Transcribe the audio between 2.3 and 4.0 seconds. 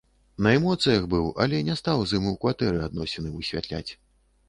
у кватэры адносіны высвятляць.